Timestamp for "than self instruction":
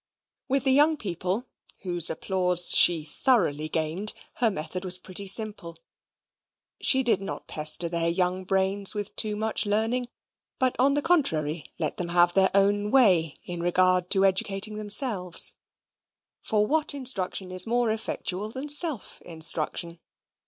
18.49-19.99